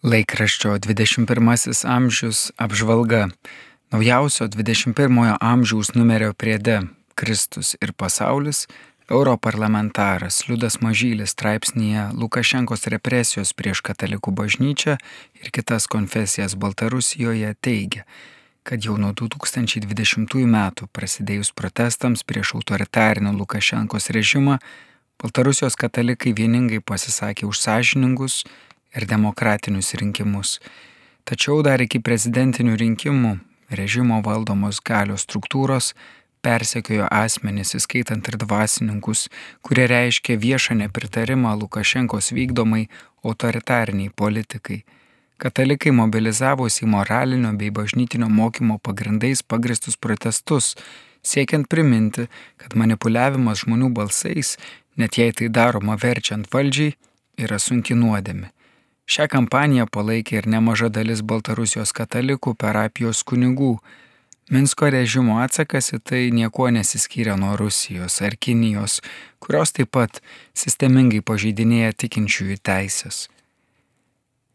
[0.00, 3.28] Laikraščio 21 amžius apžvalga.
[3.92, 6.80] Naujausio 21 amžiaus numerio priede
[7.14, 8.64] Kristus ir pasaulis
[9.10, 14.96] europarlamentaras Liudas Mažylis straipsnėje Lukašenkos represijos prieš katalikų bažnyčią
[15.42, 18.06] ir kitas konfesijas Baltarusijoje teigia,
[18.64, 24.56] kad jau nuo 2020 metų prasidėjus protestams prieš autoritarinį Lukašenkos režimą,
[25.20, 28.46] Baltarusijos katalikai vieningai pasisakė už sąžiningus
[28.96, 30.58] ir demokratinius rinkimus.
[31.24, 33.36] Tačiau dar iki prezidentinių rinkimų
[33.70, 35.92] režimo valdomos galios struktūros
[36.42, 39.28] persekiojo asmenys, įskaitant ir dvasininkus,
[39.62, 42.86] kurie reiškė viešą nepritarimą Lukašenkos vykdomai
[43.24, 44.80] autoritariniai politikai.
[45.40, 50.74] Katalikai mobilizavosi į moralinio bei bažnytinio mokymo pagrindais pagristus protestus,
[51.24, 52.26] siekiant priminti,
[52.60, 54.56] kad manipuliavimas žmonių balsais,
[54.96, 56.96] net jei tai daroma verčiant valdžiai,
[57.40, 58.50] yra sunki nuodėmi.
[59.10, 63.72] Šią kampaniją palaikė ir nemaža dalis Baltarusijos katalikų parapijos kunigų.
[64.54, 69.00] Minsko režimo atsakas į tai niekuo nesiskyrė nuo Rusijos ar Kinijos,
[69.42, 70.22] kurios taip pat
[70.62, 73.26] sistemingai pažeidinėja tikinčiųjų teisės.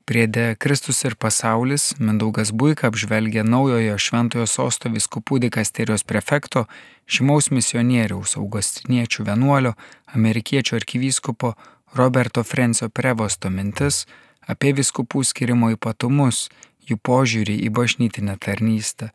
[0.08, 6.68] Priede Kristus ir pasaulis Mindaugas Buika apžvelgia naujojo Šventojo sosto viskupų dikasterijos prefekto,
[7.12, 9.76] žymaus misionieriaus augustiniečių vienuolio,
[10.16, 11.58] amerikiečių arkivyskupo
[11.96, 14.06] Roberto Frensio Prevosto mintis,
[14.48, 16.50] apie viskupų skirimo ypatumus,
[16.86, 19.12] jų požiūrį į bažnytinę tarnystę.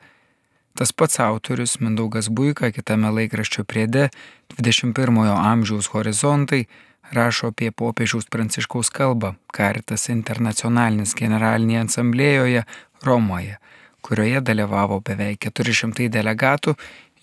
[0.74, 4.08] Tas pats autorius Mindaugas Buika kitame laikraščio priede
[4.54, 6.64] 21-ojo amžiaus horizontai
[7.12, 12.64] rašo apie popiežiaus pranciškaus kalbą Karitas internacionalinis generalinėje asamblėjoje
[13.06, 13.58] Romoje,
[14.06, 16.76] kurioje dalyvavo beveik 400 delegatų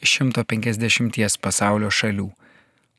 [0.04, 2.30] iš 150 pasaulio šalių.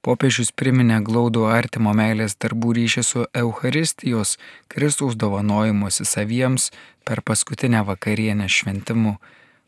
[0.07, 4.37] Popiežius priminė glaudų artimo meilės darbų ryšį su Euharistijos
[4.71, 6.71] Kristaus dovanojimuose saviems
[7.05, 9.17] per paskutinę vakarienę šventimu.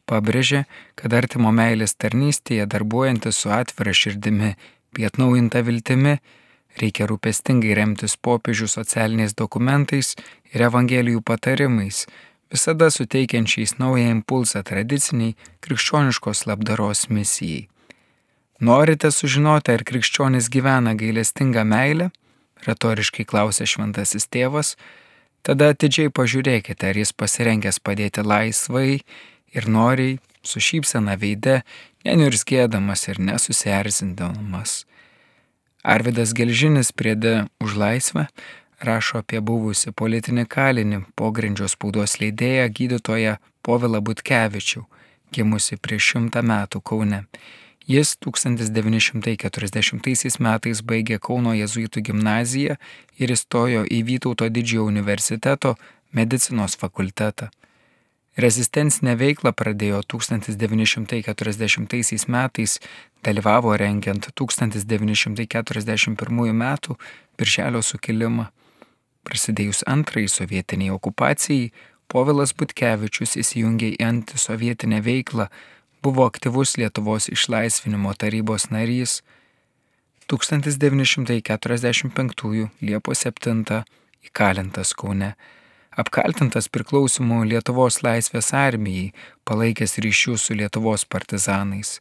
[0.07, 0.65] Pabrėžė,
[0.99, 4.55] kad artimo meilės tarnystėje darbuojantis su atvira širdimi,
[4.95, 6.17] bei atnaujinta viltimi,
[6.79, 10.15] reikia rūpestingai remtis popiežių socialiniais dokumentais
[10.55, 12.07] ir evangelijų patarimais,
[12.51, 17.67] visada suteikiančiais naują impulsą tradiciniai krikščioniškos labdaros misijai.
[18.61, 22.11] Norite sužinoti, ar krikščionis gyvena gailestingą meilę?
[22.67, 24.75] Retoriškai klausė šventasis tėvas.
[25.41, 29.01] Tada atidžiai pažiūrėkite, ar jis pasirengęs padėti laisvai
[29.57, 31.63] ir noriai, su šypsena veide,
[32.05, 34.85] neniurzgėdamas ir nesusierzindamas.
[35.81, 38.27] Arvidas Gelžinis priede už laisvę
[38.85, 44.85] rašo apie buvusi politinį kalinį pogrindžio spaudos leidėją gydytoją Povilą Butkevičių,
[45.33, 47.25] gimusi prieš šimtą metų Kaune.
[47.91, 52.79] Jis 1940 metais baigė Kauno jezuitų gimnaziją
[53.19, 55.75] ir įstojo į Vytauto didžiojo universiteto
[56.15, 57.51] medicinos fakultetą.
[58.39, 62.79] Rezistencinę veiklą pradėjo 1940 metais,
[63.27, 66.79] dalyvavo rengiant 1941 m.
[67.39, 68.47] Birželio sukilimą.
[69.27, 71.73] Prasidėjus antrai sovietiniai okupacijai,
[72.11, 75.47] Povilas Butkevičius įsijungė į antisovietinę veiklą,
[76.03, 79.23] buvo aktyvus Lietuvos išlaisvinimo tarybos narys
[80.29, 83.85] 1945 Liepos 7
[84.25, 85.35] įkalintas Kaune,
[85.91, 89.13] apkaltintas priklausimų Lietuvos laisvės armijai,
[89.45, 92.01] palaikęs ryšių su Lietuvos partizanais.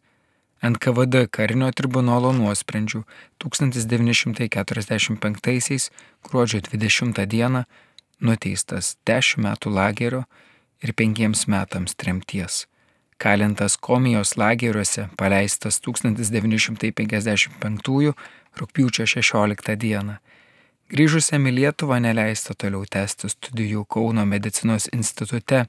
[0.59, 3.04] NKVD karinio tribunolo nuosprendžių
[3.40, 5.90] 1945
[6.28, 7.64] gruodžio 20 dieną
[8.20, 10.28] nuteistas 10 metų lagerio
[10.84, 12.68] ir 5 metams tremties
[13.19, 18.13] kalintas komijos lageriuose, paleistas 1955
[18.59, 20.16] rūpiučio 16 dieną.
[20.90, 25.59] Grįžusiam į Lietuvą neleista toliau tęsti studijų Kauno medicinos institute,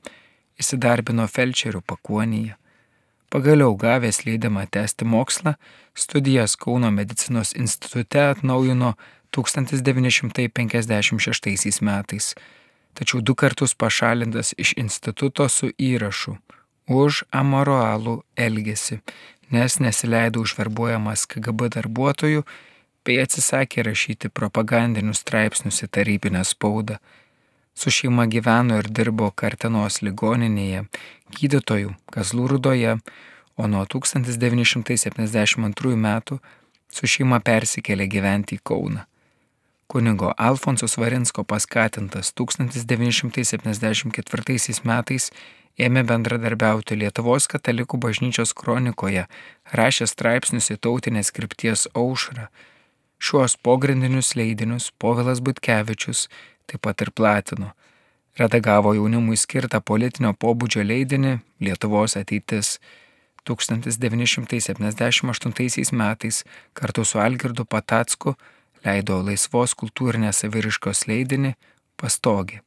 [0.62, 2.54] įsidarbino felčerių pakuonyje.
[3.30, 5.52] Pagaliau gavęs leidimą tęsti mokslą,
[5.94, 8.94] studijas Kauno medicinos institute atnaujino
[9.36, 12.34] 1956 metais,
[12.94, 16.36] tačiau du kartus pašalintas iš instituto su įrašu
[16.90, 18.98] už amoralų elgesį,
[19.54, 22.42] nes nesileido užverbuojamas KGB darbuotojų
[23.06, 26.98] bei atsisakė rašyti propagandinius straipsnius į tarybinę spaudą.
[27.74, 30.84] Su šeima gyveno ir dirbo Kartenos ligoninėje,
[31.38, 32.92] gydytojų Kazlų rudoje,
[33.56, 36.40] o nuo 1972 metų
[36.90, 39.09] su šeima persikėlė gyventi į Kauną.
[39.90, 45.30] Kunigo Alfonso Svarinsko paskatintas 1974 metais
[45.86, 49.24] ėmė bendradarbiauti Lietuvos katalikų bažnyčios kronikoje,
[49.80, 52.44] rašė straipsnius į tautinės krypties aušrą.
[53.18, 56.20] Šiuos pogrindinius leidinius Povilas Butkevičius
[56.70, 57.74] taip pat ir platino.
[58.38, 62.78] redagavo jaunimui skirtą politinio pobūdžio leidinį Lietuvos ateitis.
[63.44, 66.44] 1978 metais
[66.74, 68.36] kartu su Algirdu Patacku
[68.86, 71.54] leido laisvos kultūrinės saviriškos leidinį
[72.00, 72.62] Pastogė.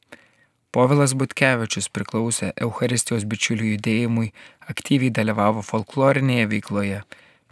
[0.74, 4.32] Povilas Butkevičius priklausė Euharistijos bičiulių judėjimui,
[4.72, 7.02] aktyviai dalyvavo folklorinėje veikloje,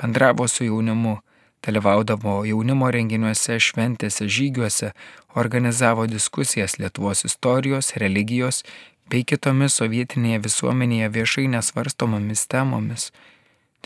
[0.01, 1.21] bendravo su jaunimu,
[1.63, 4.91] dalyvaudavo jaunimo renginiuose, šventėse, žygiuose,
[5.39, 8.65] organizavo diskusijas Lietuvos istorijos, religijos
[9.07, 13.13] bei kitomis sovietinėje visuomenėje viešai nesvarstomomis temomis.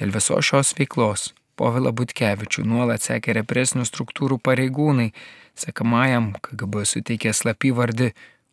[0.01, 5.13] Dėl visos šios veiklos Povilą Butkevičių nuolat sekė represinių struktūrų pareigūnai,
[5.57, 8.11] sekamajam KGB suteikė slapyvardį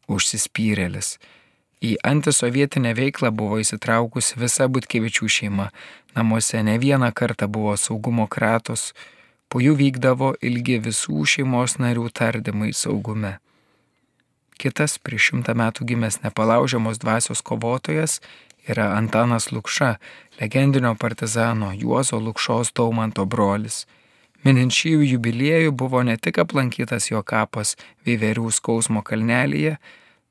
[0.07, 1.17] užsispyrėlis.
[1.83, 5.67] Į antisovietinę veiklą buvo įsitraukusi visa Butkevičių šeima,
[6.15, 8.94] namuose ne vieną kartą buvo saugumo kratos,
[9.51, 13.35] po jų vykdavo ilgi visų šeimos narių tardymai saugume.
[14.56, 18.21] Kitas prieš šimtą metų gimęs nepalaužiamos dvasios kovotojas
[18.68, 19.95] yra Antanas Lukša,
[20.42, 23.86] legendinio partizano Juozo Lukšos Daumanto brolis.
[24.44, 29.77] Minint šį jubiliejų buvo ne tik aplankytas jo kapas Viverių skausmo kalnelėje,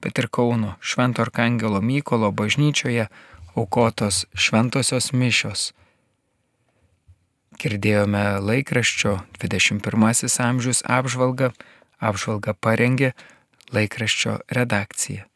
[0.04, 3.08] bet ir Kauno Švento Arkangelo Mykolo bažnyčioje
[3.56, 5.72] aukotos šventosios mišios.
[7.62, 11.52] Girdėjome laikraščio 21 amžius apžvalgą,
[12.00, 13.12] apžvalgą parengė
[13.72, 15.31] laikraščio redakcija.